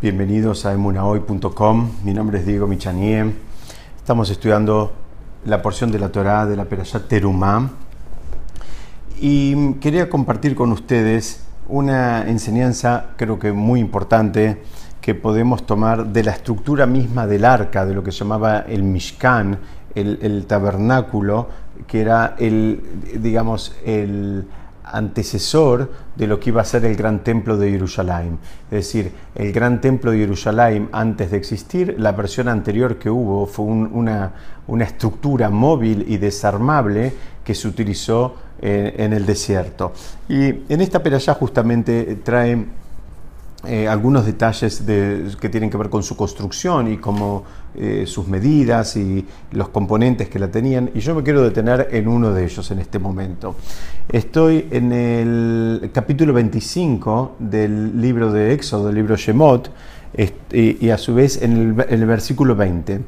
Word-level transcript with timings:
Bienvenidos 0.00 0.66
a 0.66 0.72
emunahoy.com. 0.72 1.90
Mi 2.02 2.12
nombre 2.12 2.40
es 2.40 2.46
Diego 2.46 2.66
Michanie. 2.66 3.32
Estamos 3.96 4.28
estudiando 4.28 4.90
la 5.44 5.62
porción 5.62 5.92
de 5.92 6.00
la 6.00 6.10
Torá 6.10 6.46
de 6.46 6.56
la 6.56 6.64
Perashat 6.64 7.06
Terumá 7.06 7.70
y 9.20 9.74
quería 9.74 10.10
compartir 10.10 10.56
con 10.56 10.72
ustedes 10.72 11.44
una 11.68 12.28
enseñanza, 12.28 13.10
creo 13.16 13.38
que 13.38 13.52
muy 13.52 13.78
importante, 13.78 14.62
que 15.00 15.14
podemos 15.14 15.64
tomar 15.64 16.08
de 16.08 16.24
la 16.24 16.32
estructura 16.32 16.84
misma 16.86 17.28
del 17.28 17.44
arca, 17.44 17.86
de 17.86 17.94
lo 17.94 18.02
que 18.02 18.10
llamaba 18.10 18.64
el 18.66 18.82
Mishkan, 18.82 19.60
el 19.94 20.44
tabernáculo, 20.48 21.48
que 21.86 22.00
era 22.00 22.34
el, 22.36 22.82
digamos, 23.14 23.76
el 23.86 24.44
antecesor 24.84 25.90
de 26.16 26.26
lo 26.26 26.38
que 26.38 26.50
iba 26.50 26.62
a 26.62 26.64
ser 26.64 26.84
el 26.84 26.96
gran 26.96 27.24
templo 27.24 27.56
de 27.56 27.70
Jerusalén. 27.70 28.38
Es 28.70 28.86
decir, 28.86 29.12
el 29.34 29.52
gran 29.52 29.80
templo 29.80 30.10
de 30.10 30.18
Jerusalén 30.18 30.88
antes 30.92 31.30
de 31.30 31.36
existir, 31.36 31.96
la 31.98 32.12
versión 32.12 32.48
anterior 32.48 32.98
que 32.98 33.10
hubo 33.10 33.46
fue 33.46 33.64
una, 33.64 34.32
una, 34.66 34.84
estructura 34.84 35.50
móvil 35.50 36.04
y 36.08 36.16
desarmable 36.18 37.12
que 37.44 37.54
se 37.54 37.68
utilizó 37.68 38.36
eh, 38.60 38.94
en 38.98 39.12
el 39.12 39.26
desierto. 39.26 39.92
Y 40.28 40.44
en 40.72 40.80
esta 40.80 41.02
peralla 41.02 41.34
justamente 41.34 42.18
trae 42.22 42.64
eh, 43.64 43.86
algunos 43.86 44.26
detalles 44.26 44.82
que 44.82 45.48
tienen 45.48 45.70
que 45.70 45.76
ver 45.76 45.88
con 45.88 46.02
su 46.02 46.16
construcción 46.16 46.92
y 46.92 46.96
como 46.96 47.44
eh, 47.76 48.04
sus 48.06 48.26
medidas 48.26 48.96
y 48.96 49.24
los 49.52 49.68
componentes 49.68 50.28
que 50.28 50.40
la 50.40 50.48
tenían. 50.48 50.90
Y 50.94 51.00
yo 51.00 51.14
me 51.14 51.22
quiero 51.22 51.42
detener 51.42 51.88
en 51.92 52.08
uno 52.08 52.32
de 52.32 52.44
ellos 52.44 52.68
en 52.72 52.80
este 52.80 52.98
momento. 52.98 53.54
Estoy 54.10 54.66
en 54.72 54.92
el 54.92 55.90
capítulo 55.94 56.32
25 56.32 57.36
del 57.38 58.00
libro 58.00 58.32
de 58.32 58.52
Éxodo, 58.52 58.86
del 58.86 58.96
libro 58.96 59.16
Shemot, 59.16 59.70
y, 60.52 60.90
a 60.90 60.98
su 60.98 61.14
vez 61.14 61.40
en 61.40 61.52
el, 61.52 61.86
en 61.88 62.00
el 62.00 62.06
versículo 62.06 62.56
20. 62.56 63.00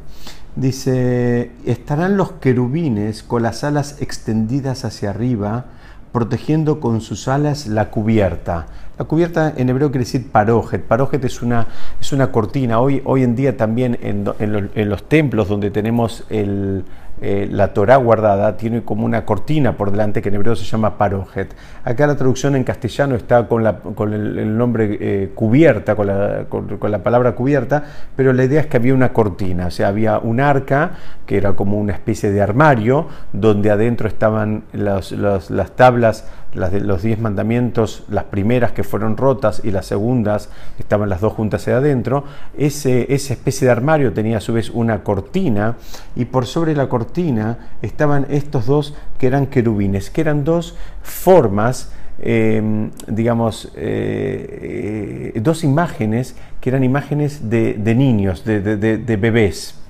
Dice, 0.56 1.50
estarán 1.66 2.16
los 2.16 2.32
querubines 2.32 3.24
con 3.24 3.42
las 3.42 3.64
alas 3.64 4.00
extendidas 4.00 4.84
hacia 4.84 5.10
arriba, 5.10 5.66
protegiendo 6.14 6.78
con 6.78 7.00
sus 7.00 7.26
alas 7.26 7.66
la 7.66 7.90
cubierta. 7.90 8.68
La 8.96 9.04
cubierta 9.04 9.52
en 9.56 9.68
hebreo 9.68 9.90
quiere 9.90 10.04
decir 10.04 10.30
parojet. 10.30 10.80
Parojet 10.84 11.24
es 11.24 11.42
una, 11.42 11.66
es 12.00 12.12
una 12.12 12.30
cortina. 12.30 12.78
Hoy, 12.78 13.02
hoy 13.04 13.24
en 13.24 13.34
día 13.34 13.56
también 13.56 13.98
en, 14.00 14.24
en 14.38 14.88
los 14.88 15.08
templos 15.08 15.48
donde 15.48 15.72
tenemos 15.72 16.22
el, 16.30 16.84
eh, 17.20 17.48
la 17.50 17.72
Torah 17.72 17.96
guardada 17.96 18.56
tiene 18.56 18.82
como 18.82 19.04
una 19.04 19.24
cortina 19.24 19.76
por 19.76 19.90
delante 19.90 20.20
que 20.20 20.30
en 20.30 20.34
hebreo 20.34 20.56
se 20.56 20.64
llama 20.64 20.98
parojet. 20.98 21.54
Acá 21.84 22.06
la 22.06 22.16
traducción 22.16 22.56
en 22.56 22.64
castellano 22.64 23.14
está 23.14 23.46
con, 23.46 23.62
la, 23.62 23.78
con 23.78 24.12
el, 24.12 24.56
nombre 24.58 24.98
eh, 25.00 25.30
cubierta, 25.34 25.94
con, 25.94 26.08
la, 26.08 26.98
palabra 27.02 27.32
cubierta, 27.32 27.84
pero 28.16 28.32
la 28.32 28.44
idea 28.44 28.60
es 28.60 28.66
que 28.66 28.76
había 28.76 28.94
una 28.94 29.12
cortina, 29.12 29.66
o 29.66 29.70
sea, 29.70 29.88
había 29.88 30.18
un 30.18 30.40
arca 30.40 30.92
que 31.24 31.36
era 31.36 31.52
como 31.54 31.78
una 31.78 31.92
especie 31.92 32.30
de 32.30 32.42
armario 32.42 33.06
donde 33.32 33.70
adentro 33.70 34.08
estaban 34.08 34.64
las 34.72 35.76
tablas 35.76 36.28
de 36.54 36.80
los 36.80 37.02
diez 37.02 37.18
mandamientos, 37.18 38.04
las 38.08 38.24
primeras 38.24 38.72
que 38.72 38.84
fueron 38.84 39.16
rotas 39.16 39.60
y 39.64 39.70
las 39.70 39.86
segundas 39.86 40.48
estaban 40.78 41.08
las 41.08 41.20
dos 41.20 41.32
juntas 41.32 41.66
ahí 41.66 41.74
adentro, 41.74 42.24
ese, 42.56 43.12
esa 43.12 43.34
especie 43.34 43.66
de 43.66 43.72
armario 43.72 44.12
tenía 44.12 44.38
a 44.38 44.40
su 44.40 44.52
vez 44.52 44.70
una 44.70 45.02
cortina 45.02 45.76
y 46.14 46.26
por 46.26 46.46
sobre 46.46 46.74
la 46.74 46.88
cortina 46.88 47.58
estaban 47.82 48.26
estos 48.30 48.66
dos 48.66 48.94
que 49.18 49.26
eran 49.26 49.46
querubines, 49.46 50.10
que 50.10 50.20
eran 50.20 50.44
dos 50.44 50.76
formas, 51.02 51.92
em, 52.20 52.90
digamos, 53.08 53.72
eh, 53.74 55.32
eh, 55.34 55.40
dos 55.40 55.64
imágenes 55.64 56.36
que 56.60 56.70
eran 56.70 56.84
imágenes 56.84 57.50
de, 57.50 57.94
niños, 57.94 58.44
de, 58.44 58.60
de 58.60 59.16
bebés. 59.16 59.83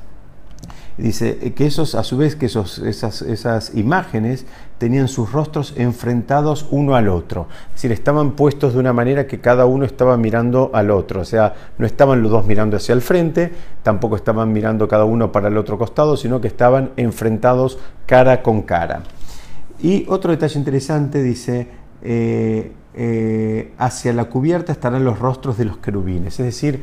Dice 0.96 1.52
que 1.54 1.66
esos, 1.66 1.96
a 1.96 2.04
su 2.04 2.16
vez, 2.16 2.36
que 2.36 2.46
esos, 2.46 2.78
esas, 2.78 3.22
esas 3.22 3.74
imágenes 3.74 4.46
tenían 4.78 5.08
sus 5.08 5.32
rostros 5.32 5.74
enfrentados 5.76 6.66
uno 6.70 6.94
al 6.94 7.08
otro. 7.08 7.48
Es 7.68 7.74
decir, 7.74 7.90
estaban 7.90 8.32
puestos 8.32 8.74
de 8.74 8.80
una 8.80 8.92
manera 8.92 9.26
que 9.26 9.40
cada 9.40 9.66
uno 9.66 9.84
estaba 9.84 10.16
mirando 10.16 10.70
al 10.72 10.92
otro. 10.92 11.22
O 11.22 11.24
sea, 11.24 11.54
no 11.78 11.86
estaban 11.86 12.22
los 12.22 12.30
dos 12.30 12.46
mirando 12.46 12.76
hacia 12.76 12.92
el 12.92 13.02
frente, 13.02 13.52
tampoco 13.82 14.14
estaban 14.14 14.52
mirando 14.52 14.86
cada 14.86 15.04
uno 15.04 15.32
para 15.32 15.48
el 15.48 15.56
otro 15.56 15.78
costado, 15.78 16.16
sino 16.16 16.40
que 16.40 16.46
estaban 16.48 16.92
enfrentados 16.96 17.78
cara 18.06 18.42
con 18.42 18.62
cara. 18.62 19.02
Y 19.80 20.06
otro 20.08 20.30
detalle 20.30 20.58
interesante 20.58 21.22
dice, 21.22 21.66
eh, 22.02 22.72
eh, 22.94 23.72
hacia 23.78 24.12
la 24.12 24.26
cubierta 24.26 24.70
estarán 24.70 25.04
los 25.04 25.18
rostros 25.18 25.58
de 25.58 25.64
los 25.64 25.78
querubines. 25.78 26.38
Es 26.38 26.46
decir, 26.46 26.82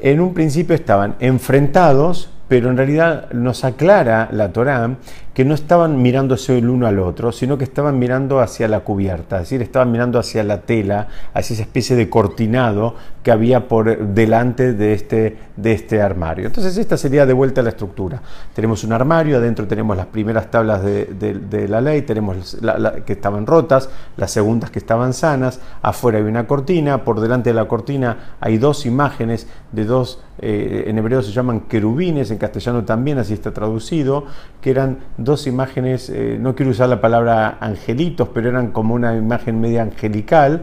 en 0.00 0.20
un 0.20 0.34
principio 0.34 0.74
estaban 0.74 1.14
enfrentados, 1.20 2.30
pero 2.48 2.70
en 2.70 2.76
realidad 2.76 3.30
nos 3.32 3.64
aclara 3.64 4.28
la 4.30 4.50
Torá 4.50 4.96
que 5.34 5.44
no 5.44 5.52
estaban 5.54 6.00
mirándose 6.00 6.56
el 6.56 6.70
uno 6.70 6.86
al 6.86 7.00
otro, 7.00 7.32
sino 7.32 7.58
que 7.58 7.64
estaban 7.64 7.98
mirando 7.98 8.38
hacia 8.38 8.68
la 8.68 8.80
cubierta, 8.80 9.36
es 9.36 9.42
decir, 9.42 9.62
estaban 9.62 9.90
mirando 9.90 10.20
hacia 10.20 10.44
la 10.44 10.60
tela, 10.62 11.08
hacia 11.34 11.54
esa 11.54 11.64
especie 11.64 11.96
de 11.96 12.08
cortinado 12.08 12.94
que 13.24 13.32
había 13.32 13.66
por 13.66 14.14
delante 14.14 14.74
de 14.74 14.92
este, 14.92 15.36
de 15.56 15.72
este 15.72 16.02
armario. 16.02 16.46
Entonces 16.46 16.76
esta 16.76 16.96
sería 16.96 17.26
de 17.26 17.32
vuelta 17.32 17.62
la 17.62 17.70
estructura. 17.70 18.20
Tenemos 18.54 18.84
un 18.84 18.92
armario, 18.92 19.38
adentro 19.38 19.66
tenemos 19.66 19.96
las 19.96 20.06
primeras 20.06 20.50
tablas 20.50 20.84
de, 20.84 21.66
la 21.68 21.80
ley, 21.80 22.02
tenemos 22.02 22.56
que 23.04 23.12
estaban 23.12 23.46
rotas, 23.46 23.88
las 24.16 24.30
segundas 24.30 24.70
que 24.70 24.78
estaban 24.78 25.14
sanas, 25.14 25.58
afuera 25.82 26.18
hay 26.18 26.24
una 26.24 26.46
cortina, 26.46 27.02
por 27.02 27.20
delante 27.20 27.50
de 27.50 27.54
la 27.54 27.66
cortina 27.66 28.36
hay 28.40 28.58
dos 28.58 28.86
imágenes 28.86 29.48
de 29.72 29.84
dos, 29.84 30.20
eh, 30.38 30.84
en 30.86 30.98
hebreo 30.98 31.22
se 31.22 31.32
llaman 31.32 31.62
querubines, 31.62 32.30
en 32.30 32.38
castellano 32.38 32.84
también 32.84 33.18
así 33.18 33.32
está 33.32 33.52
traducido, 33.52 34.26
que 34.60 34.70
eran 34.70 34.98
dos 35.24 35.46
imágenes, 35.46 36.10
eh, 36.10 36.38
no 36.40 36.54
quiero 36.54 36.70
usar 36.70 36.88
la 36.88 37.00
palabra 37.00 37.58
angelitos, 37.60 38.28
pero 38.32 38.48
eran 38.48 38.70
como 38.70 38.94
una 38.94 39.16
imagen 39.16 39.60
media 39.60 39.82
angelical, 39.82 40.62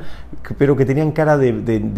pero 0.58 0.76
que 0.78 0.86
tenían 0.86 1.12
cara 1.12 1.38
de, 1.38 1.52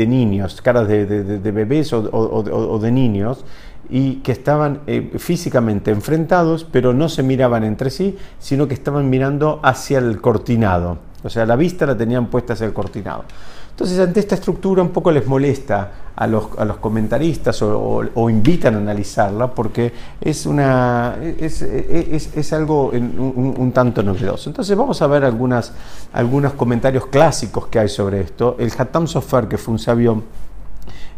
niños, 0.07 0.61
caras 0.61 0.87
de, 0.87 1.51
bebés 1.51 1.93
o, 1.93 2.79
de 2.81 2.91
niños, 2.91 3.45
y 3.89 4.15
que 4.15 4.31
estaban 4.31 4.79
eh, 4.87 5.11
físicamente 5.17 5.91
enfrentados, 5.91 6.63
pero 6.63 6.93
no 6.93 7.09
se 7.09 7.21
miraban 7.21 7.63
entre 7.63 7.89
sí, 7.89 8.17
sino 8.39 8.67
que 8.67 8.73
estaban 8.73 9.09
mirando 9.09 9.59
hacia 9.61 9.99
el 9.99 10.21
cortinado. 10.21 10.97
O 11.23 11.29
sea, 11.29 11.45
la 11.45 11.55
vista 11.55 11.85
la 11.85 11.95
tenían 11.95 12.27
puesta 12.27 12.53
hacia 12.53 12.65
el 12.65 12.73
cortinado. 12.73 13.25
Entonces, 13.73 13.97
ante 13.97 14.19
esta 14.19 14.35
estructura 14.35 14.83
un 14.83 14.89
poco 14.89 15.11
les 15.11 15.25
molesta 15.25 15.91
a 16.15 16.27
los, 16.27 16.47
a 16.59 16.63
los 16.63 16.77
comentaristas 16.77 17.59
o, 17.63 18.29
invitan 18.29 18.75
a 18.75 18.77
analizarla 18.77 19.47
porque 19.49 19.91
es, 20.21 20.45
una, 20.45 21.17
es, 21.39 21.63
es, 21.63 22.53
algo 22.53 22.89
un, 22.89 23.71
tanto 23.73 24.03
novedoso. 24.03 24.51
Entonces, 24.51 24.77
vamos 24.77 25.01
a 25.01 25.07
ver 25.07 25.23
algunas, 25.23 25.73
algunos 26.13 26.53
comentarios 26.53 27.07
clásicos 27.07 27.65
que 27.65 27.79
hay 27.79 27.89
sobre 27.89 28.21
esto. 28.21 28.57
El 28.59 28.71
Hatam 28.77 29.07
Sofer, 29.07 29.47
que 29.47 29.57
fue 29.57 29.71
un 29.71 29.79
sabio, 29.79 30.21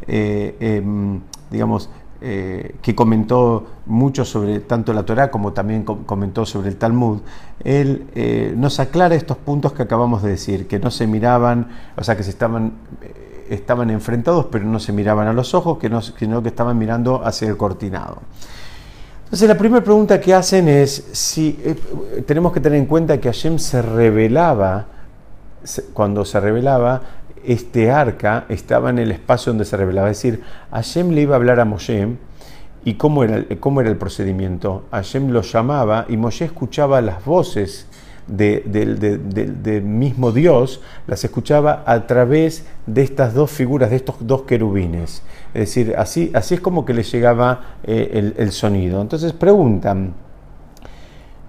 eh, 0.07 0.55
em, 0.61 1.19
digamos, 1.51 1.89
eh, 2.21 2.75
que 2.81 2.95
comentó 2.95 3.65
mucho 3.85 4.23
sobre 4.23 4.61
tanto 4.61 4.93
la 4.93 5.03
Torá 5.03 5.29
como 5.29 5.51
también 5.51 5.83
comentó 5.83 6.45
sobre 6.45 6.69
el 6.69 6.77
Talmud, 6.77 7.19
él 7.63 8.07
eh, 8.15 8.53
nos 8.55 8.79
aclara 8.79 9.15
estos 9.15 9.35
puntos 9.37 9.73
que 9.73 9.83
acabamos 9.83 10.23
de 10.23 10.29
decir, 10.29 10.65
que 10.65 10.79
no 10.79 10.91
se 10.91 11.07
miraban, 11.07 11.67
o 11.97 12.03
sea, 12.03 12.15
que 12.15 12.23
se 12.23 12.29
estaban, 12.29 12.73
eh, 13.01 13.47
estaban 13.49 13.89
enfrentados 13.89 14.47
pero 14.49 14.63
no 14.63 14.79
se 14.79 14.93
miraban 14.93 15.27
a 15.27 15.33
los 15.33 15.53
ojos, 15.53 15.77
que 15.77 15.89
no, 15.89 16.01
sino 16.01 16.41
que 16.41 16.49
estaban 16.49 16.77
mirando 16.77 17.21
hacia 17.25 17.49
el 17.49 17.57
cortinado. 17.57 18.19
Entonces 19.25 19.49
la 19.49 19.57
primera 19.57 19.83
pregunta 19.83 20.21
que 20.21 20.33
hacen 20.33 20.69
es 20.69 21.09
si 21.11 21.59
tenemos 22.25 22.53
que 22.53 22.61
tener 22.61 22.79
en 22.79 22.85
cuenta 22.85 23.19
que 23.19 23.27
Hashem 23.27 23.59
se 23.59 23.81
revelaba, 23.81 24.85
cuando 25.93 26.23
se 26.23 26.39
revelaba, 26.39 27.01
este 27.47 27.91
arca 27.91 28.45
estaba 28.49 28.89
en 28.89 28.99
el 28.99 29.11
espacio 29.11 29.51
donde 29.51 29.65
se 29.65 29.77
revelaba. 29.77 30.09
Es 30.09 30.17
decir, 30.17 30.41
Hashem 30.71 31.11
le 31.11 31.21
iba 31.21 31.35
a 31.35 31.37
hablar 31.37 31.59
a 31.59 31.65
Moshe 31.65 32.07
y 32.83 32.93
cómo 32.95 33.23
era, 33.23 33.43
cómo 33.59 33.81
era 33.81 33.89
el 33.89 33.97
procedimiento. 33.97 34.85
Hashem 34.91 35.31
lo 35.31 35.41
llamaba 35.41 36.05
y 36.07 36.17
Moshe 36.17 36.45
escuchaba 36.45 37.01
las 37.01 37.25
voces 37.25 37.87
del 38.27 39.83
mismo 39.83 40.31
Dios, 40.31 40.81
las 41.07 41.23
escuchaba 41.23 41.83
a 41.85 42.07
través 42.07 42.65
de 42.85 43.03
estas 43.03 43.33
dos 43.33 43.51
figuras, 43.51 43.89
de 43.91 43.97
estos 43.97 44.15
dos 44.21 44.43
querubines. 44.43 45.21
Es 45.53 45.61
decir, 45.61 45.95
así, 45.97 46.31
así 46.33 46.55
es 46.55 46.61
como 46.61 46.85
que 46.85 46.93
le 46.93 47.03
llegaba 47.03 47.77
eh, 47.83 48.11
el, 48.13 48.33
el 48.37 48.51
sonido. 48.51 49.01
Entonces 49.01 49.33
preguntan, 49.33 50.13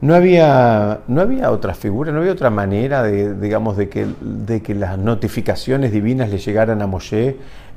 no 0.00 0.14
había, 0.14 1.00
no 1.08 1.20
había 1.20 1.50
otra 1.50 1.74
figura, 1.74 2.12
no 2.12 2.20
había 2.20 2.32
otra 2.32 2.50
manera 2.50 3.02
de, 3.02 3.34
digamos, 3.34 3.76
de 3.76 3.88
que, 3.88 4.06
de 4.20 4.62
que 4.62 4.74
las 4.74 4.98
notificaciones 4.98 5.92
divinas 5.92 6.30
le 6.30 6.38
llegaran 6.38 6.82
a 6.82 6.86
Moshe 6.86 7.36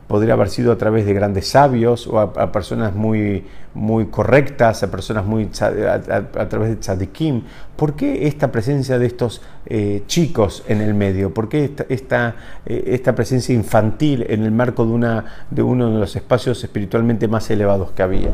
podría 0.09 0.33
haber 0.33 0.49
sido 0.49 0.71
a 0.71 0.75
través 0.75 1.05
de 1.05 1.13
grandes 1.13 1.49
sabios 1.49 2.07
o 2.07 2.19
a, 2.19 2.51
personas 2.51 2.95
muy, 2.95 3.45
muy 3.75 4.07
correctas, 4.07 4.81
a 4.81 4.89
personas 4.89 5.23
muy 5.23 5.51
a, 5.61 6.49
través 6.49 6.69
de 6.69 6.75
tzadikim. 6.77 7.43
¿Por 7.75 7.95
qué 7.95 8.27
esta 8.27 8.51
presencia 8.51 8.97
de 8.97 9.05
estos 9.05 9.43
eh, 9.67 10.01
chicos 10.07 10.63
en 10.67 10.81
el 10.81 10.95
medio? 10.95 11.31
¿Por 11.31 11.47
qué 11.47 11.75
esta, 11.89 12.35
eh, 12.65 12.85
esta, 12.87 13.13
presencia 13.13 13.53
infantil 13.53 14.25
en 14.27 14.43
el 14.43 14.51
marco 14.51 14.83
de, 14.83 14.93
una, 14.93 15.25
de 15.51 15.61
uno 15.61 15.91
de 15.91 15.99
los 15.99 16.15
espacios 16.15 16.63
espiritualmente 16.63 17.27
más 17.27 17.47
elevados 17.51 17.91
que 17.91 18.01
había? 18.01 18.31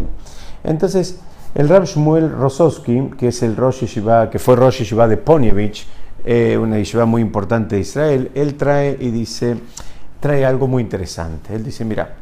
Entonces, 0.63 1.19
el 1.55 1.69
Rab 1.69 1.85
Shmuel 1.85 2.31
Rosowski, 2.31 3.11
que 3.17 3.29
es 3.29 3.41
el 3.41 3.55
Rosh 3.55 3.79
Yeshiva, 3.79 4.29
que 4.29 4.39
fue 4.39 4.57
Rosh 4.57 4.79
Yeshiva 4.79 5.07
de 5.07 5.15
Ponyevich, 5.15 5.87
eh, 6.25 6.57
una 6.57 6.77
yeshiva 6.77 7.05
muy 7.05 7.21
importante 7.21 7.75
de 7.75 7.81
Israel, 7.81 8.29
él 8.35 8.55
trae 8.55 8.97
y 8.99 9.09
dice, 9.09 9.55
trae 10.19 10.45
algo 10.45 10.67
muy 10.67 10.83
interesante. 10.83 11.55
Él 11.55 11.63
dice, 11.63 11.85
mira, 11.85 12.15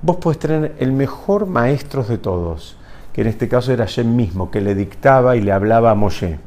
vos 0.00 0.16
podés 0.18 0.38
tener 0.38 0.76
el 0.78 0.92
mejor 0.92 1.46
maestro 1.46 2.04
de 2.04 2.18
todos, 2.18 2.76
que 3.12 3.22
en 3.22 3.26
este 3.26 3.48
caso 3.48 3.72
era 3.72 3.86
Shem 3.86 4.14
mismo, 4.14 4.48
que 4.50 4.60
le 4.60 4.76
dictaba 4.76 5.34
y 5.34 5.40
le 5.40 5.50
hablaba 5.50 5.90
a 5.90 5.96
Moshe. 5.96 6.38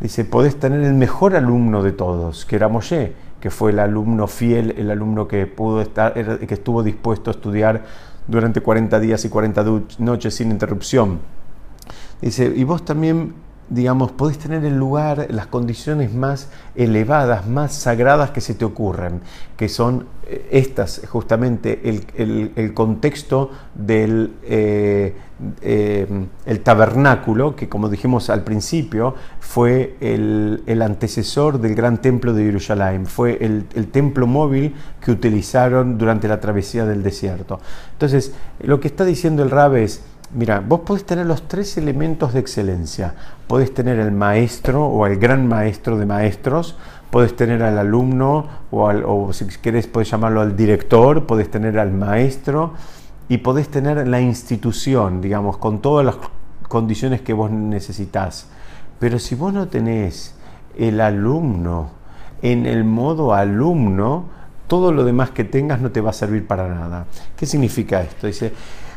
Dice, 0.00 0.24
podés 0.24 0.58
tener 0.58 0.82
el 0.82 0.94
mejor 0.94 1.36
alumno 1.36 1.82
de 1.82 1.92
todos, 1.92 2.46
que 2.46 2.56
era 2.56 2.68
Moshe, 2.68 3.12
que 3.38 3.50
fue 3.50 3.72
el 3.72 3.80
alumno 3.80 4.28
fiel, 4.28 4.74
el 4.78 4.90
alumno 4.90 5.28
que 5.28 5.46
pudo 5.46 5.82
estar, 5.82 6.14
que 6.14 6.54
estuvo 6.54 6.82
dispuesto 6.82 7.28
a 7.28 7.32
estudiar 7.32 7.84
durante 8.26 8.62
40 8.62 8.98
días 8.98 9.26
y 9.26 9.28
40 9.28 9.64
noches 9.98 10.34
sin 10.34 10.50
interrupción. 10.50 11.35
Dice, 12.20 12.52
y 12.54 12.64
vos 12.64 12.84
también 12.84 13.34
digamos, 13.68 14.12
podés 14.12 14.38
tener 14.38 14.64
el 14.64 14.76
lugar, 14.76 15.26
las 15.30 15.48
condiciones 15.48 16.14
más 16.14 16.48
elevadas, 16.74 17.48
más 17.48 17.74
sagradas 17.74 18.30
que 18.30 18.40
se 18.40 18.54
te 18.54 18.64
ocurran, 18.64 19.22
que 19.56 19.68
son 19.68 20.06
eh, 20.28 20.48
estas, 20.52 21.02
justamente 21.08 21.80
el, 21.84 22.74
contexto 22.74 23.50
del 23.74 24.34
eh, 24.44 25.16
eh, 25.60 26.06
el 26.46 26.60
tabernáculo, 26.60 27.56
que 27.56 27.68
como 27.68 27.90
dijimos 27.90 28.30
al 28.30 28.42
principio, 28.42 29.14
fue 29.38 29.96
el, 30.00 30.80
antecesor 30.80 31.60
del 31.60 31.74
gran 31.74 32.00
templo 32.00 32.32
de 32.32 32.44
Jerusalén, 32.44 33.04
fue 33.04 33.36
el, 33.42 33.66
templo 33.88 34.26
móvil 34.26 34.74
que 35.00 35.10
utilizaron 35.10 35.98
durante 35.98 36.26
la 36.26 36.40
travesía 36.40 36.86
del 36.86 37.02
desierto. 37.02 37.60
Entonces, 37.92 38.32
lo 38.60 38.80
que 38.80 38.88
está 38.88 39.04
diciendo 39.04 39.42
el 39.42 39.50
Rab 39.50 39.76
es, 39.76 40.02
Mira, 40.34 40.60
vos 40.60 40.80
podés 40.80 41.04
tener 41.04 41.24
los 41.24 41.46
tres 41.46 41.76
elementos 41.76 42.32
de 42.32 42.40
excelencia. 42.40 43.14
Podés 43.46 43.72
tener 43.72 44.00
el 44.00 44.10
maestro 44.10 44.86
o 44.86 45.04
al 45.04 45.16
gran 45.16 45.46
maestro 45.46 45.96
de 45.96 46.04
maestros, 46.04 46.76
podés 47.10 47.36
tener 47.36 47.62
al 47.62 47.78
alumno 47.78 48.46
o, 48.72 49.32
si 49.32 49.46
querés 49.46 49.86
podés 49.86 50.10
llamarlo 50.10 50.40
al 50.40 50.56
director, 50.56 51.26
podés 51.26 51.50
tener 51.50 51.78
al 51.78 51.92
maestro 51.92 52.74
y 53.28 53.38
podés 53.38 53.68
tener 53.68 54.06
la 54.08 54.20
institución, 54.20 55.20
digamos, 55.20 55.58
con 55.58 55.80
todas 55.80 56.04
las 56.04 56.16
condiciones 56.68 57.20
que 57.20 57.32
vos 57.32 57.50
necesitas. 57.50 58.48
Pero 58.98 59.20
si 59.20 59.36
vos 59.36 59.52
no 59.52 59.68
tenés 59.68 60.34
el 60.76 61.00
alumno 61.00 61.90
en 62.42 62.66
el 62.66 62.82
modo 62.82 63.32
alumno, 63.32 64.24
todo 64.66 64.90
lo 64.90 65.04
demás 65.04 65.30
que 65.30 65.44
tengas 65.44 65.80
no 65.80 65.92
te 65.92 66.00
va 66.00 66.10
a 66.10 66.12
servir 66.12 66.46
para 66.46 66.68
nada. 66.68 67.06
¿Qué 67.36 67.46
significa 67.46 68.02
esto? 68.02 68.26
Dice, 68.26 68.52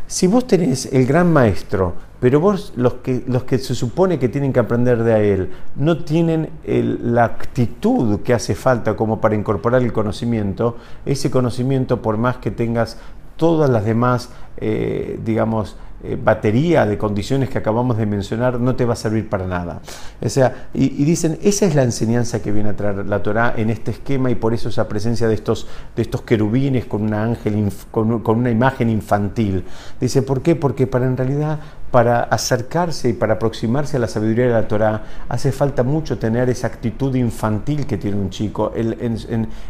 si 0.09 0.25
vos 0.25 0.47
tenés 0.47 0.91
el 0.91 1.05
gran 1.05 1.31
maestro, 1.31 1.93
pero 2.19 2.39
vos 2.39 2.73
los 2.75 2.95
que, 2.95 3.23
los 3.27 3.43
que 3.43 3.59
se 3.59 3.75
supone 3.75 4.17
que 4.17 4.27
tienen 4.27 4.51
que 4.51 4.59
aprender 4.59 5.03
de 5.03 5.33
él 5.33 5.51
no 5.75 6.03
tienen 6.03 6.49
la 6.65 7.25
actitud 7.25 8.21
que 8.21 8.33
hace 8.33 8.55
falta 8.55 8.95
como 8.95 9.21
para 9.21 9.35
incorporar 9.35 9.83
el 9.83 9.93
conocimiento, 9.93 10.77
ese 11.05 11.29
conocimiento 11.29 12.01
por 12.01 12.17
más 12.17 12.37
que 12.37 12.49
tengas 12.49 12.97
todas 13.35 13.69
las 13.69 13.85
demás, 13.85 14.31
eh, 14.57 15.19
digamos, 15.23 15.77
eh, 16.01 16.17
batería 16.21 16.85
de 16.85 16.97
condiciones 16.97 17.49
que 17.49 17.57
acabamos 17.57 17.97
de 17.97 18.05
mencionar 18.05 18.59
no 18.59 18.75
te 18.75 18.85
va 18.85 18.93
a 18.93 18.95
servir 18.95 19.27
para 19.27 19.47
nada. 19.47 19.81
O 20.21 20.29
sea, 20.29 20.69
y, 20.73 21.03
dicen, 21.03 21.37
esa 21.43 21.65
es 21.65 21.75
la 21.75 21.83
enseñanza 21.83 22.41
que 22.41 22.51
viene 22.51 22.69
a 22.69 22.75
traer 22.75 23.05
la 23.05 23.21
Torá 23.21 23.53
en 23.57 23.69
este 23.69 23.91
esquema 23.91 24.31
y 24.31 24.35
por 24.35 24.53
eso 24.53 24.69
esa 24.69 24.87
presencia 24.87 25.27
de 25.27 25.33
estos, 25.33 25.67
de 25.95 26.01
estos 26.01 26.21
querubines 26.21 26.85
con, 26.85 27.01
una 27.01 27.23
ángel, 27.23 27.69
con, 27.91 28.19
con 28.21 28.39
una 28.39 28.49
imagen 28.49 28.89
infantil. 28.89 29.65
Dice, 29.99 30.21
¿por 30.21 30.41
qué? 30.41 30.55
Porque 30.55 30.87
para 30.87 31.05
en 31.05 31.17
realidad 31.17 31.59
para 31.91 32.21
acercarse 32.21 33.09
y 33.09 33.13
para 33.13 33.35
aproximarse 33.35 33.97
a 33.97 33.99
la 33.99 34.07
sabiduría 34.07 34.45
de 34.45 34.51
la 34.51 34.67
Torá, 34.67 35.03
hace 35.27 35.51
falta 35.51 35.83
mucho 35.83 36.17
tener 36.17 36.49
esa 36.49 36.67
actitud 36.67 37.15
infantil 37.15 37.85
que 37.85 37.97
tiene 37.97 38.17
un 38.17 38.29
chico, 38.29 38.71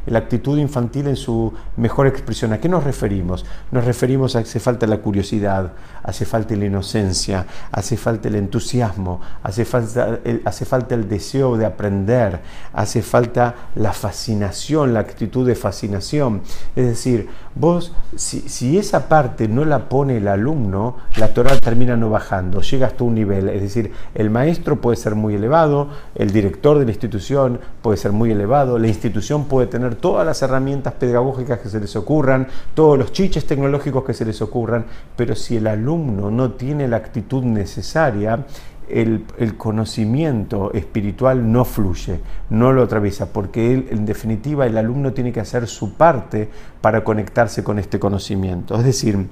la 0.05 0.19
actitud 0.19 0.57
infantil 0.57 1.07
en 1.07 1.15
su 1.15 1.53
mejor 1.77 2.07
expresión. 2.07 2.53
¿A 2.53 2.59
qué 2.59 2.67
nos 2.67 2.83
referimos? 2.83 3.45
Nos 3.71 3.85
referimos 3.85 4.35
a 4.35 4.43
que 4.43 4.49
hace 4.49 4.59
falta 4.59 4.85
la 4.87 4.97
curiosidad, 4.97 5.71
hace 6.03 6.25
falta 6.25 6.55
la 6.55 6.65
inocencia, 6.65 7.45
hace 7.71 7.95
falta 7.95 8.27
el 8.27 8.35
entusiasmo, 8.35 9.21
hace 9.43 9.65
falta 9.65 10.19
el, 10.23 11.09
deseo 11.09 11.57
de 11.57 11.65
aprender, 11.65 12.41
hace 12.73 13.01
falta 13.01 13.55
la 13.75 13.93
fascinación, 13.93 14.93
la 14.93 14.99
actitud 14.99 15.47
de 15.47 15.55
fascinación. 15.55 16.41
Es 16.75 16.85
decir, 16.85 17.29
vos, 17.55 17.93
si, 18.15 18.41
si 18.41 18.77
esa 18.77 19.07
parte 19.07 19.47
no 19.47 19.63
la 19.63 19.87
pone 19.87 20.17
el 20.17 20.27
alumno, 20.27 20.97
la 21.15 21.33
Torá 21.33 21.57
termina 21.57 21.95
no 21.95 22.08
llega 22.61 22.87
hasta 22.87 23.03
un 23.03 23.15
nivel, 23.15 23.49
es 23.49 23.61
decir, 23.61 23.91
el 24.15 24.29
maestro 24.29 24.81
puede 24.81 24.97
ser 24.97 25.15
muy 25.15 25.35
elevado, 25.35 25.89
el 26.15 26.31
director 26.31 26.79
de 26.79 26.85
la 26.85 26.91
institución 26.91 27.59
puede 27.81 27.97
ser 27.97 28.11
muy 28.11 28.31
elevado, 28.31 28.79
la 28.79 28.87
institución 28.87 29.45
puede 29.45 29.67
tener 29.67 29.95
todas 29.95 30.25
las 30.25 30.41
herramientas 30.41 30.93
pedagógicas 30.93 31.59
que 31.59 31.69
se 31.69 31.79
les 31.79 31.95
ocurran, 31.95 32.47
todos 32.73 32.97
los 32.97 33.11
chiches 33.11 33.45
tecnológicos 33.45 34.03
que 34.03 34.13
se 34.13 34.25
les 34.25 34.41
ocurran, 34.41 34.85
pero 35.15 35.35
si 35.35 35.57
el 35.57 35.67
alumno 35.67 36.31
no 36.31 36.51
tiene 36.51 36.87
la 36.87 36.97
actitud 36.97 37.43
necesaria, 37.43 38.45
el, 38.89 39.25
el, 39.37 39.55
conocimiento 39.55 40.73
espiritual 40.73 41.51
no 41.51 41.63
fluye, 41.63 42.19
no 42.49 42.73
lo 42.73 42.81
atraviesa, 42.81 43.31
porque 43.31 43.71
él, 43.71 43.87
en 43.91 44.05
definitiva 44.05 44.65
el 44.65 44.77
alumno 44.79 45.13
tiene 45.13 45.31
que 45.31 45.39
hacer 45.39 45.67
su 45.67 45.93
parte 45.93 46.49
para 46.81 47.03
conectarse 47.03 47.63
con 47.63 47.77
este 47.77 47.99
conocimiento. 47.99 48.75
Es 48.75 48.83
decir, 48.83 49.27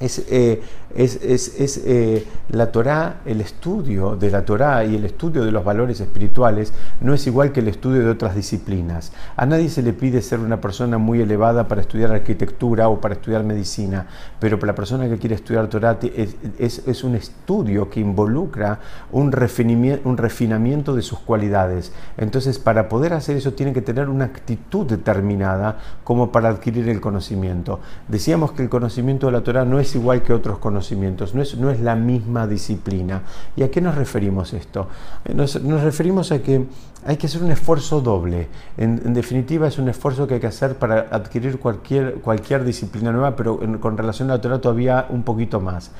es, 0.00 0.24
eh, 0.28 0.60
es, 0.94 1.16
es, 1.22 1.82
eh, 1.84 2.26
la 2.50 2.70
Torá, 2.70 3.20
el 3.24 3.40
estudio 3.40 4.16
de 4.16 4.30
la 4.30 4.44
Torá 4.44 4.84
y 4.84 4.96
el 4.96 5.04
estudio 5.04 5.44
de 5.44 5.52
los 5.52 5.64
valores 5.64 6.00
espirituales 6.00 6.72
no 7.00 7.14
es 7.14 7.26
igual 7.26 7.52
que 7.52 7.60
el 7.60 7.68
estudio 7.68 8.00
de 8.00 8.10
otras 8.10 8.34
disciplinas. 8.34 9.12
A 9.36 9.46
nadie 9.46 9.68
se 9.68 9.82
le 9.82 9.92
pide 9.92 10.22
ser 10.22 10.40
una 10.40 10.60
persona 10.60 10.98
muy 10.98 11.20
elevada 11.20 11.68
para 11.68 11.80
estudiar 11.80 12.12
arquitectura 12.12 12.88
o 12.88 13.00
para 13.00 13.14
estudiar 13.14 13.44
medicina, 13.44 14.06
pero 14.38 14.58
para 14.58 14.72
la 14.72 14.76
persona 14.76 15.08
que 15.08 15.18
quiere 15.18 15.34
estudiar 15.34 15.68
Torá 15.68 15.98
es, 16.02 17.04
un 17.04 17.14
estudio 17.16 17.90
que 17.90 18.00
involucra 18.00 18.78
un 19.12 19.32
refinamiento, 19.32 20.08
un 20.08 20.16
refinamiento 20.16 20.94
de 20.94 21.02
sus 21.02 21.18
cualidades. 21.18 21.92
Entonces, 22.16 22.58
para 22.58 22.88
poder 22.88 23.12
hacer 23.12 23.36
eso 23.36 23.52
tiene 23.52 23.72
que 23.72 23.82
tener 23.82 24.08
una 24.08 24.26
actitud 24.26 24.86
determinada 24.86 25.78
como 26.04 26.30
para 26.30 26.48
adquirir 26.48 26.88
el 26.88 27.00
conocimiento. 27.00 27.80
Decíamos 28.08 28.52
que 28.52 28.62
el 28.62 28.68
conocimiento 28.68 29.26
de 29.26 29.32
la 29.32 29.42
Torá 29.42 29.64
no 29.64 29.80
es 29.80 29.83
es 29.84 29.94
igual 29.94 30.22
que 30.22 30.32
otros 30.32 30.58
conocimientos, 30.58 31.34
no 31.34 31.42
es, 31.42 31.56
no 31.56 31.70
es 31.70 31.80
la 31.80 31.94
misma 31.94 32.46
disciplina. 32.46 33.22
¿Y 33.56 33.62
a 33.62 33.70
qué 33.70 33.80
nos 33.80 33.94
referimos 33.94 34.52
esto? 34.52 34.88
Eh, 35.24 35.34
nos, 35.34 35.54
referimos 35.82 36.32
a 36.32 36.40
que 36.40 36.66
hay 37.06 37.16
que 37.16 37.26
hacer 37.26 37.42
un 37.42 37.52
esfuerzo 37.52 38.00
doble. 38.00 38.48
En, 38.76 39.14
definitiva, 39.14 39.68
es 39.68 39.78
un 39.78 39.88
esfuerzo 39.88 40.26
que 40.26 40.34
hay 40.34 40.40
que 40.40 40.46
hacer 40.46 40.76
para 40.76 41.06
adquirir 41.10 41.58
cualquier, 41.58 42.14
cualquier 42.14 42.64
disciplina 42.64 43.12
nueva, 43.12 43.36
pero 43.36 43.60
con 43.80 43.96
relación 43.96 44.30
a 44.30 44.34
la 44.34 44.40
Torah 44.40 44.60
todavía 44.60 45.06
un 45.10 45.22
poquito 45.22 45.60
más. 45.60 45.90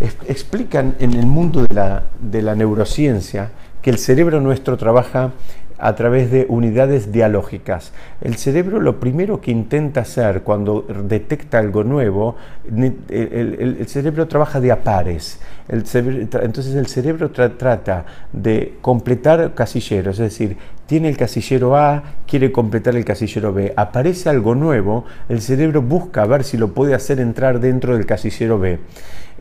explican 0.00 0.96
en 0.98 1.14
el 1.14 1.26
mundo 1.26 1.62
de 1.62 1.74
la, 1.74 2.04
de 2.20 2.42
la 2.42 2.54
neurociencia 2.54 3.50
que 3.82 3.90
el 3.90 3.98
cerebro 3.98 4.40
nuestro 4.40 4.76
trabaja 4.76 5.32
a 5.82 5.96
través 5.96 6.30
de 6.30 6.46
unidades 6.48 7.10
dialógicas. 7.10 7.92
El 8.20 8.36
cerebro 8.36 8.80
lo 8.80 9.00
primero 9.00 9.40
que 9.40 9.50
intenta 9.50 10.02
hacer 10.02 10.42
cuando 10.42 10.86
detecta 11.08 11.58
algo 11.58 11.82
nuevo, 11.82 12.36
el, 12.64 13.84
cerebro 13.88 14.28
trabaja 14.28 14.60
de 14.60 14.70
a 14.70 14.84
pares. 14.84 15.40
entonces 15.68 16.74
el 16.76 16.86
cerebro 16.86 17.32
trata 17.32 18.06
de 18.32 18.76
completar 18.80 19.54
casilleros, 19.54 20.20
es 20.20 20.30
decir, 20.30 20.56
tiene 20.86 21.08
el 21.08 21.16
casillero 21.16 21.76
A, 21.76 22.04
quiere 22.28 22.52
completar 22.52 22.94
el 22.94 23.04
casillero 23.04 23.52
B. 23.52 23.72
Aparece 23.76 24.28
algo 24.28 24.54
nuevo, 24.54 25.04
el 25.28 25.40
cerebro 25.40 25.82
busca 25.82 26.24
ver 26.26 26.44
si 26.44 26.56
lo 26.56 26.74
puede 26.74 26.94
hacer 26.94 27.18
entrar 27.18 27.58
dentro 27.58 27.96
del 27.96 28.06
casillero 28.06 28.60
B. 28.60 28.78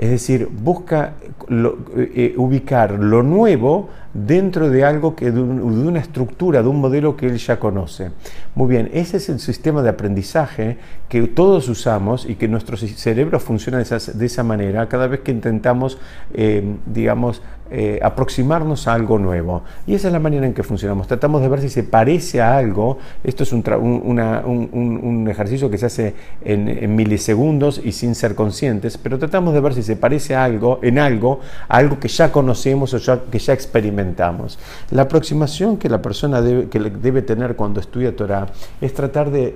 Es 0.02 0.10
decir, 0.10 0.50
busca 0.52 1.14
eh, 1.48 2.34
ubicar 2.36 2.94
lo 2.94 3.22
nuevo 3.22 3.90
dentro 4.16 4.68
de 4.72 4.84
algo 4.84 5.16
que 5.16 5.32
de, 5.32 5.40
una 5.40 6.00
estructura, 6.00 6.64
de 6.64 6.68
un 6.68 6.82
modelo 6.82 7.16
que 7.16 7.28
él 7.28 7.38
ya 7.38 7.60
conoce. 7.60 8.10
Muy 8.56 8.68
bien, 8.68 8.90
ese 8.94 9.18
es 9.18 9.30
el 9.30 9.40
sistema 9.40 9.84
de 9.84 9.90
aprendizaje 9.90 10.78
que 11.08 11.22
todos 11.28 11.70
usamos 11.70 12.26
y 12.28 12.34
que 12.34 12.48
nuestro 12.48 12.78
cerebro 12.78 13.40
funciona 13.40 13.78
de 13.78 14.26
esa, 14.26 14.44
manera 14.44 14.90
cada 14.90 15.06
vez 15.06 15.20
que 15.20 15.32
intentamos, 15.32 16.00
eh, 16.34 16.64
digamos, 16.88 17.44
eh, 17.74 18.00
aproximarnos 18.04 18.90
a 18.90 18.94
algo 18.94 19.18
nuevo. 19.18 19.64
Y 19.88 19.94
esa 19.96 20.08
es 20.08 20.14
la 20.14 20.20
manera 20.20 20.46
en 20.46 20.54
que 20.54 20.62
funcionamos. 20.62 21.08
Tratamos 21.08 21.42
de 21.42 21.48
ver 21.48 21.62
si 21.62 21.70
se 21.70 21.84
parece 21.84 22.42
a 22.42 22.58
algo. 22.58 22.98
Esto 23.24 23.44
es 23.44 23.54
un, 23.54 23.64
un, 23.70 25.28
ejercicio 25.30 25.70
que 25.72 25.78
se 25.78 25.86
hace 25.86 26.14
en, 26.44 26.94
milisegundos 26.94 27.80
y 27.82 27.94
sin 27.94 28.14
ser 28.16 28.36
conscientes, 28.36 28.98
pero 28.98 29.18
tratamos 29.18 29.54
de 29.54 29.62
ver 29.62 29.74
si 29.74 29.84
se 29.84 29.91
parece 29.96 30.36
a 30.36 30.44
algo, 30.44 30.80
en 30.82 31.00
algo, 31.00 31.40
a 31.68 31.78
algo 31.78 32.00
que 32.00 32.08
ya 32.08 32.32
conocemos 32.32 32.94
o 32.94 33.22
que 33.30 33.40
ya 33.40 33.54
experimentamos. 33.54 34.60
La 34.92 35.04
aproximación 35.04 35.78
que 35.78 35.90
la 35.90 36.02
persona 36.02 36.42
debe, 36.42 36.70
que 36.70 36.80
debe 36.80 37.22
tener 37.22 37.56
cuando 37.56 37.80
estudia 37.80 38.16
Torah 38.16 38.48
es 38.80 38.94
tratar 38.94 39.32
de, 39.32 39.54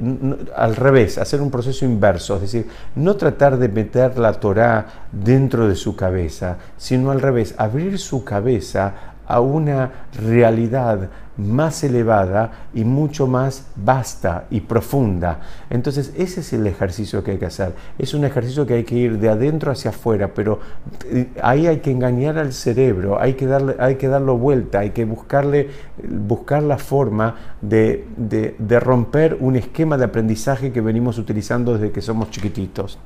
al 0.56 0.75
revés, 0.75 1.18
hacer 1.18 1.42
un 1.42 1.51
proceso 1.51 1.86
inverso, 1.86 2.36
es 2.36 2.42
decir, 2.42 2.68
no 2.96 3.15
tratar 3.15 3.58
de 3.58 3.70
meter 3.70 4.18
la 4.18 4.34
Torah 4.34 4.86
dentro 5.12 5.68
de 5.68 5.75
su 5.75 5.96
cabeza, 5.96 6.58
sino 6.77 7.12
al 7.12 7.22
revés, 7.22 7.56
abrir 7.58 7.98
su 8.00 8.24
cabeza 8.24 9.15
a 9.27 9.39
una 9.39 9.91
realidad 10.13 11.10
más 11.38 11.84
elevada 11.84 12.51
y 12.74 12.86
mucho 12.86 13.27
más 13.27 13.67
vasta 13.75 14.46
y 14.50 14.62
profunda. 14.62 15.39
Entonces 15.70 16.13
ese 16.17 16.41
es 16.41 16.53
el 16.53 16.65
ejercicio 16.67 17.24
que 17.24 17.32
hay 17.32 17.38
que 17.38 17.46
hacer. 17.46 17.74
Es 17.98 18.13
un 18.13 18.24
ejercicio 18.24 18.65
que 18.65 18.75
hay 18.75 18.84
que 18.84 18.96
ir 18.96 19.20
de 19.20 19.29
adentro 19.29 19.72
hacia 19.72 19.89
afuera, 19.89 20.32
pero 20.34 20.60
eh, 21.05 21.27
ahí 21.41 21.67
hay 21.67 21.79
que 21.79 21.91
engañar 21.91 22.38
al 22.38 22.53
cerebro, 22.53 23.20
hay 23.20 23.34
que 23.34 23.48
darle, 23.48 23.75
hay 23.79 23.96
que 23.96 24.08
darlo 24.08 24.38
vuelta, 24.38 24.79
hay 24.79 24.91
que 24.91 25.05
buscarle, 25.05 25.70
buscar 26.03 26.63
la 26.63 26.77
forma 26.77 27.36
de, 27.62 28.05
de 28.17 28.79
romper 28.79 29.38
un 29.39 29.55
esquema 29.55 29.98
de 29.98 30.05
aprendizaje 30.05 30.72
que 30.72 30.82
venimos 30.82 31.17
utilizando 31.17 31.74
desde 31.74 31.91
que 31.91 32.01
somos 32.01 32.29
chiquititos. 32.32 32.98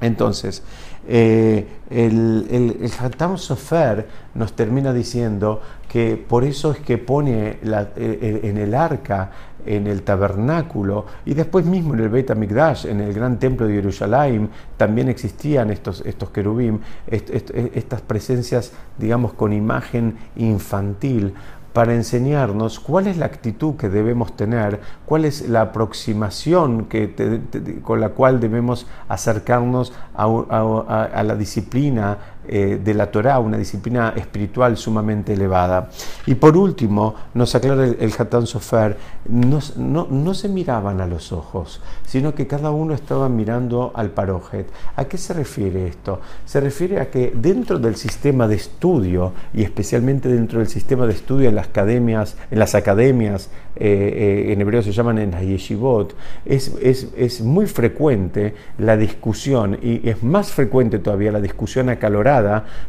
Entonces, 0.00 0.62
eh, 1.08 1.66
el, 1.90 2.80
el, 2.80 3.38
Sofer 3.38 4.06
nos 4.34 4.52
termina 4.54 4.92
diciendo 4.92 5.60
que 5.88 6.16
por 6.16 6.44
eso 6.44 6.72
es 6.72 6.78
que 6.80 6.98
pone 6.98 7.58
eh, 7.62 8.40
en 8.42 8.58
el 8.58 8.74
arca, 8.74 9.30
en 9.64 9.86
el 9.86 10.02
tabernáculo 10.02 11.06
y 11.24 11.34
después 11.34 11.64
mismo 11.64 11.94
en 11.94 12.00
el 12.00 12.08
Beit 12.08 12.30
HaMikdash, 12.30 12.86
en 12.86 13.00
el 13.00 13.12
gran 13.12 13.38
templo 13.38 13.66
de 13.66 13.74
Jerusalén, 13.74 14.48
también 14.76 15.08
existían 15.08 15.70
estos, 15.70 16.02
estos 16.06 16.30
querubim, 16.30 16.78
estas 17.06 18.00
presencias, 18.02 18.72
digamos, 18.96 19.32
con 19.32 19.52
imagen 19.52 20.16
infantil, 20.36 21.34
para 21.76 21.92
enseñarnos 21.92 22.80
cuál 22.80 23.06
es 23.06 23.18
la 23.18 23.26
actitud 23.26 23.76
que 23.76 23.90
debemos 23.90 24.34
tener, 24.34 24.80
cuál 25.04 25.26
es 25.26 25.46
la 25.46 25.60
aproximación 25.60 26.86
que 26.86 27.42
con 27.82 28.00
la 28.00 28.08
cual 28.08 28.40
debemos 28.40 28.86
acercarnos 29.10 29.92
a 30.14 31.22
la 31.22 31.36
disciplina 31.36 32.16
eh, 32.48 32.80
de 32.82 32.94
la 32.94 33.10
Torá, 33.10 33.38
una 33.38 33.58
disciplina 33.58 34.14
espiritual 34.16 34.76
sumamente 34.76 35.32
elevada. 35.32 35.90
Y 36.26 36.34
por 36.34 36.56
último, 36.56 37.14
nos 37.34 37.54
aclara 37.54 37.84
el, 37.84 37.96
el 38.00 38.12
Hatán 38.16 38.46
Sofer, 38.46 38.96
no, 39.28 39.60
no, 39.76 40.34
se 40.34 40.48
miraban 40.48 41.00
a 41.00 41.06
los 41.06 41.32
ojos, 41.32 41.80
sino 42.04 42.34
que 42.34 42.46
cada 42.46 42.70
uno 42.70 42.94
estaba 42.94 43.28
mirando 43.28 43.92
al 43.94 44.10
parojet. 44.10 44.68
¿A 44.94 45.04
qué 45.06 45.18
se 45.18 45.34
refiere 45.34 45.86
esto? 45.88 46.20
Se 46.44 46.60
refiere 46.60 47.00
a 47.00 47.10
que 47.10 47.32
dentro 47.34 47.78
del 47.78 47.96
sistema 47.96 48.46
de 48.46 48.56
estudio, 48.56 49.32
y 49.52 49.62
especialmente 49.62 50.28
dentro 50.28 50.58
del 50.58 50.68
sistema 50.68 51.06
de 51.06 51.12
estudio 51.12 51.48
en 51.48 51.54
las 51.56 51.68
academias, 51.68 52.36
en 52.50 52.58
las 52.58 52.74
academias 52.74 53.50
eh, 53.76 54.46
eh, 54.48 54.52
en 54.52 54.60
hebreo 54.60 54.82
se 54.82 54.92
llaman 54.92 55.18
en 55.18 55.32
yeshivot, 55.32 56.14
es, 56.44 56.72
es, 56.80 57.08
es 57.16 57.40
muy 57.40 57.66
frecuente 57.66 58.54
la 58.78 58.96
discusión, 58.96 59.78
y 59.82 60.08
es 60.08 60.22
más 60.22 60.52
frecuente 60.52 60.98
todavía 60.98 61.32
la 61.32 61.40
discusión 61.40 61.88
acalorada 61.88 62.35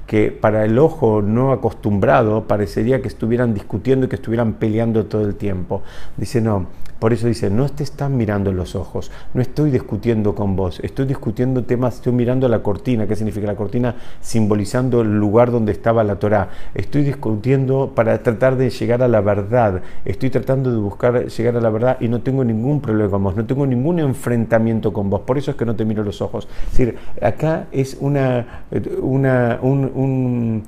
que 0.05 0.31
para 0.31 0.65
el 0.65 0.79
ojo 0.79 1.21
no 1.21 1.51
acostumbrado 1.51 2.47
parecería 2.47 3.01
que 3.01 3.07
estuvieran 3.07 3.53
discutiendo 3.53 4.05
y 4.05 4.09
que 4.09 4.15
estuvieran 4.15 4.53
peleando 4.53 5.05
todo 5.05 5.25
el 5.25 5.35
tiempo. 5.35 5.83
Dice, 6.17 6.41
no, 6.41 6.67
por 6.99 7.13
eso 7.13 7.27
dice, 7.27 7.49
no 7.49 7.69
te 7.69 7.83
están 7.83 8.17
mirando 8.17 8.51
los 8.51 8.75
ojos, 8.75 9.11
no 9.33 9.41
estoy 9.41 9.71
discutiendo 9.71 10.35
con 10.35 10.55
vos, 10.55 10.79
estoy 10.81 11.05
discutiendo 11.05 11.63
temas, 11.63 11.95
estoy 11.95 12.13
mirando 12.13 12.47
la 12.47 12.63
cortina, 12.63 13.07
¿qué 13.07 13.15
significa 13.15 13.47
la 13.47 13.55
cortina? 13.55 13.95
Simbolizando 14.21 15.01
el 15.01 15.17
lugar 15.17 15.51
donde 15.51 15.71
estaba 15.71 16.03
la 16.03 16.17
Torá. 16.17 16.49
Estoy 16.73 17.03
discutiendo 17.03 17.91
para 17.93 18.21
tratar 18.23 18.55
de 18.57 18.69
llegar 18.69 19.03
a 19.03 19.07
la 19.07 19.21
verdad, 19.21 19.81
estoy 20.05 20.29
tratando 20.29 20.71
de 20.71 20.77
buscar 20.77 21.27
llegar 21.27 21.55
a 21.57 21.61
la 21.61 21.69
verdad 21.69 21.97
y 21.99 22.07
no 22.07 22.21
tengo 22.21 22.43
ningún 22.43 22.81
problema 22.81 23.09
con 23.09 23.23
vos, 23.23 23.35
no 23.35 23.45
tengo 23.45 23.65
ningún 23.65 23.99
enfrentamiento 23.99 24.93
con 24.93 25.09
vos, 25.09 25.21
por 25.21 25.37
eso 25.37 25.51
es 25.51 25.57
que 25.57 25.65
no 25.65 25.75
te 25.75 25.85
miro 25.85 26.03
los 26.03 26.21
ojos. 26.21 26.47
Es 26.71 26.77
decir, 26.77 26.97
acá 27.21 27.67
es 27.71 27.97
una, 27.99 28.63
una 29.01 29.59
un, 29.61 29.91
un, 29.93 30.63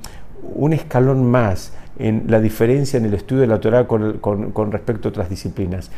un 0.54 0.72
escalón 0.72 1.30
más 1.30 1.72
en 2.00 2.24
la 2.28 2.40
diferencia 2.40 2.96
en 2.96 3.04
el 3.04 3.12
estudio 3.12 3.42
de 3.42 3.46
la 3.46 3.60
Torah 3.60 3.86
con, 3.86 4.72
respecto 4.72 5.08
a 5.08 5.10
otras 5.10 5.28
disciplinas. 5.28 5.90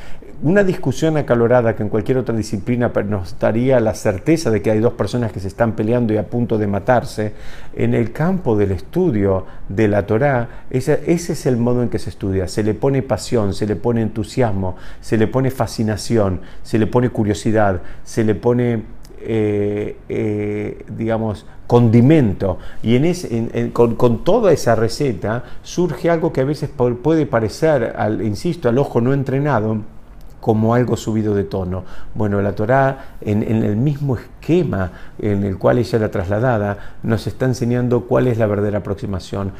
Una 0.43 0.65
discusión 0.65 1.17
acalorada 1.17 1.77
que 1.77 1.85
en 1.85 1.89
cualquier 1.89 2.19
otra 2.19 2.37
disciplina 2.37 2.91
nos 3.09 3.39
daría 3.39 3.79
la 3.79 3.95
certeza 3.95 4.51
de 4.51 4.61
que 4.61 4.73
hay 4.73 4.81
dos 4.81 4.95
personas 4.95 5.31
que 5.31 5.39
se 5.39 5.47
están 5.47 5.73
peleando 5.73 6.13
y 6.13 6.17
a 6.17 6.27
punto 6.27 6.59
de 6.59 6.67
matarse, 6.67 7.33
en 7.75 7.95
el 7.95 8.11
campo 8.11 8.57
del 8.57 8.73
estudio 8.73 9.47
de 9.69 9.87
la 9.87 10.05
Torah, 10.05 10.65
ese, 10.71 11.05
ese 11.07 11.35
es 11.35 11.47
el 11.47 11.57
modo 11.57 11.83
en 11.83 11.89
que 11.89 12.01
se 12.01 12.11
estudia. 12.11 12.49
Se 12.49 12.65
le 12.65 12.75
pone 12.75 13.03
pasión, 13.03 13.55
se 13.55 13.67
le 13.67 13.77
pone 13.77 14.03
entusiasmo, 14.03 14.77
se 15.01 15.17
le 15.17 15.29
pone 15.29 15.53
fascinación, 15.53 16.41
se 16.65 16.79
le 16.79 16.89
pone 16.89 17.11
curiosidad, 17.11 17.81
se 18.03 18.25
le 18.25 18.35
pone 18.35 18.83
eh, 19.25 19.97
eh, 20.09 20.85
digamos, 20.97 21.47
condimento. 21.67 22.59
Y 22.83 22.97
en 22.97 23.71
con, 23.71 24.25
toda 24.25 24.52
esa 24.52 24.75
receta 24.75 25.45
surge 25.62 26.11
algo 26.11 26.33
que 26.33 26.41
a 26.41 26.45
veces 26.45 26.71
puede 26.71 27.26
parecer, 27.26 27.95
al, 27.97 28.23
insisto, 28.23 28.69
al 28.69 28.79
ojo 28.79 29.00
no 29.00 29.12
entrenado, 29.12 29.79
como 30.41 30.75
algo 30.75 30.97
subido 30.97 31.35
de 31.35 31.45
tono. 31.45 31.85
Bueno, 32.14 32.43
la 32.43 32.55
Torá, 32.55 33.14
en, 33.21 33.45
en, 33.45 33.62
el 33.62 33.76
mismo 33.76 34.17
esquema 34.17 34.91
en 35.21 35.45
el 35.45 35.57
cual 35.57 35.79
ella 35.79 35.99
era 35.99 36.11
trasladada, 36.11 36.97
nos 37.05 37.29
está 37.29 37.47
enseñando 37.47 38.02
cuál 38.07 38.26
es 38.26 38.38
la 38.38 38.47
verdadera 38.47 38.79
aproximación 38.79 39.52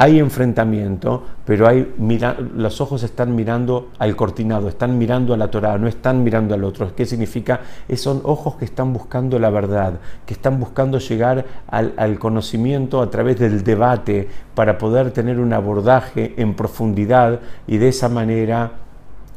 hay 0.00 0.20
enfrentamiento, 0.20 1.24
pero 1.44 1.66
hay, 1.66 1.92
mira, 1.98 2.36
los 2.54 2.80
ojos 2.80 3.02
están 3.02 3.34
mirando 3.34 3.88
al 3.98 4.14
cortinado, 4.14 4.68
están 4.68 4.96
mirando 4.96 5.34
a 5.34 5.36
la 5.36 5.50
Torah, 5.50 5.76
no 5.76 5.88
están 5.88 6.22
mirando 6.22 6.54
al 6.54 6.62
otro. 6.62 6.94
¿Qué 6.94 7.04
significa? 7.04 7.62
son 7.96 8.20
ojos 8.22 8.54
que 8.54 8.64
están 8.64 8.92
buscando 8.92 9.40
la 9.40 9.50
verdad, 9.50 9.94
que 10.24 10.34
están 10.34 10.60
buscando 10.60 11.00
llegar 11.00 11.44
al, 11.66 11.94
al 11.96 12.16
conocimiento 12.20 13.02
a 13.02 13.10
través 13.10 13.40
del 13.40 13.64
debate 13.64 14.28
para 14.54 14.78
poder 14.78 15.10
tener 15.10 15.40
un 15.40 15.52
abordaje 15.52 16.32
en 16.36 16.54
profundidad 16.54 17.40
y 17.66 17.78
de 17.78 17.88
esa 17.88 18.08
manera 18.08 18.70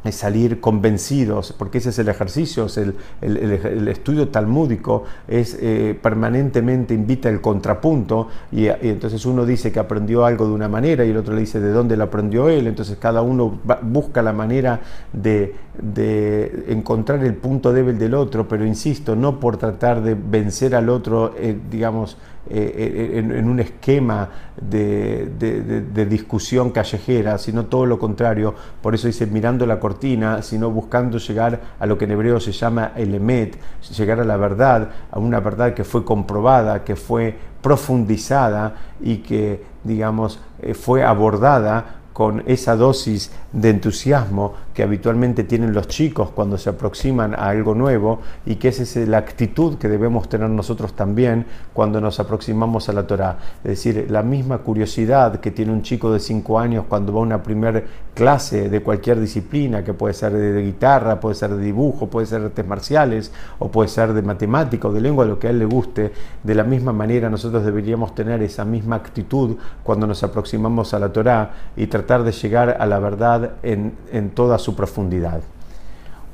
es 0.04 0.16
salir 0.16 0.60
convencidos, 0.60 1.54
porque 1.56 1.78
ese 1.78 1.90
es 1.90 1.98
el 1.98 2.08
ejercicio, 2.08 2.66
el, 2.76 2.94
el, 3.20 3.88
estudio 3.88 4.28
talmúdico 4.28 5.04
es 5.28 5.56
eh, 5.60 5.98
permanentemente 6.00 6.94
invita 6.94 7.28
el 7.28 7.40
contrapunto 7.40 8.28
y, 8.50 8.66
entonces 8.66 9.24
uno 9.26 9.46
dice 9.46 9.70
que 9.70 9.78
aprendió 9.78 10.24
algo 10.24 10.46
de 10.46 10.52
una 10.52 10.68
manera 10.68 11.04
y 11.04 11.10
el 11.10 11.16
otro 11.16 11.34
le 11.34 11.40
dice 11.40 11.60
de 11.60 11.70
dónde 11.70 11.96
lo 11.96 12.04
aprendió 12.04 12.48
él, 12.48 12.66
entonces 12.66 12.96
cada 12.98 13.22
uno 13.22 13.60
busca 13.82 14.22
la 14.22 14.32
manera 14.32 14.80
de, 15.12 15.54
de, 15.80 16.64
encontrar 16.68 17.24
el 17.24 17.34
punto 17.34 17.72
débil 17.72 17.98
del 17.98 18.14
otro, 18.14 18.48
pero 18.48 18.66
insisto, 18.66 19.14
no 19.14 19.38
por 19.38 19.56
tratar 19.56 20.02
de 20.02 20.14
vencer 20.14 20.74
al 20.74 20.88
otro, 20.88 21.34
eh, 21.38 21.56
digamos, 21.70 22.16
eh, 22.50 23.12
en, 23.14 23.48
un 23.48 23.60
esquema 23.60 24.28
de, 24.60 25.30
de, 25.38 26.06
discusión 26.06 26.70
callejera, 26.70 27.38
sino 27.38 27.66
todo 27.66 27.86
lo 27.86 28.00
contrario. 28.00 28.54
Por 28.82 28.94
eso 28.94 29.06
dice 29.06 29.26
mirando 29.26 29.64
la 29.64 29.78
cortina, 29.78 30.42
sino 30.42 30.70
buscando 30.70 31.18
llegar 31.18 31.60
a 31.78 31.86
lo 31.86 31.96
que 31.96 32.04
en 32.04 32.10
hebreo 32.10 32.40
se 32.40 32.50
llama 32.50 32.92
el 32.96 33.14
emet, 33.14 33.56
llegar 33.96 34.18
a 34.18 34.24
la 34.24 34.36
verdad, 34.36 34.90
a 35.12 35.20
una 35.20 35.38
verdad 35.38 35.72
que 35.72 35.84
fue 35.84 36.04
comprobada, 36.04 36.82
que 36.82 36.96
fue 36.96 37.36
profundizada 37.62 38.74
y 39.00 39.18
que, 39.18 39.64
digamos, 39.84 40.40
eh, 40.60 40.74
fue 40.74 41.04
abordada 41.04 42.02
con 42.12 42.42
esa 42.46 42.76
dosis 42.76 43.30
de 43.52 43.70
entusiasmo 43.70 44.54
que 44.74 44.82
habitualmente 44.82 45.44
tienen 45.44 45.72
los 45.72 45.88
chicos 45.88 46.30
cuando 46.30 46.58
se 46.58 46.70
aproximan 46.70 47.34
a 47.34 47.48
algo 47.48 47.74
nuevo 47.74 48.20
y 48.46 48.56
que 48.56 48.68
esa 48.68 48.82
es 48.82 48.96
la 49.08 49.18
actitud 49.18 49.76
que 49.78 49.88
debemos 49.88 50.28
tener 50.28 50.48
nosotros 50.48 50.94
también 50.94 51.46
cuando 51.72 52.00
nos 52.00 52.20
aproximamos 52.20 52.88
a 52.88 52.92
la 52.92 53.06
Torah. 53.06 53.38
Es 53.64 53.70
decir, 53.70 54.06
la 54.10 54.22
misma 54.22 54.58
curiosidad 54.58 55.40
que 55.40 55.50
tiene 55.50 55.72
un 55.72 55.82
chico 55.82 56.12
de 56.12 56.20
5 56.20 56.58
años 56.58 56.84
cuando 56.88 57.12
va 57.12 57.20
a 57.20 57.22
una 57.22 57.42
primera 57.42 57.82
clase 58.14 58.68
de 58.68 58.82
cualquier 58.82 59.20
disciplina, 59.20 59.82
que 59.84 59.94
puede 59.94 60.14
ser 60.14 60.32
de, 60.32 60.62
guitarra, 60.62 61.18
puede 61.20 61.34
ser 61.34 61.50
de 61.54 61.62
dibujo, 61.62 62.08
puede 62.08 62.26
ser 62.26 62.40
de 62.40 62.46
artes 62.46 62.66
marciales 62.66 63.32
o 63.58 63.68
puede 63.68 63.88
ser 63.88 64.12
de 64.12 64.22
matemática 64.22 64.88
o 64.88 64.92
de 64.92 65.00
lengua, 65.00 65.24
lo 65.24 65.38
que 65.38 65.46
a 65.46 65.50
él 65.50 65.58
le 65.58 65.64
guste, 65.64 66.12
de 66.42 66.54
la 66.54 66.64
misma 66.64 66.92
manera 66.92 67.30
nosotros 67.30 67.64
deberíamos 67.64 68.14
tener 68.14 68.42
esa 68.42 68.64
misma 68.64 68.96
actitud 68.96 69.56
cuando 69.82 70.06
nos 70.06 70.22
aproximamos 70.22 70.92
a 70.94 70.98
la 70.98 71.12
Torah 71.12 71.50
y 71.76 71.86
tratar 71.86 72.22
de 72.22 72.32
llegar 72.32 72.76
a 72.78 72.86
la 72.86 72.98
verdad 72.98 73.52
en, 73.62 73.94
en 74.12 74.30
toda 74.30 74.58
su 74.62 74.74
profundidad. 74.74 75.42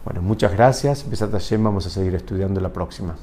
Bueno, 0.05 0.23
muchas 0.23 0.53
gracias. 0.53 1.09
Besat 1.09 1.33
vamos 1.59 1.87
a 1.87 1.91
seguir 1.91 2.15
estudiando 2.15 2.61
la 2.61 2.73
próxima. 2.73 3.17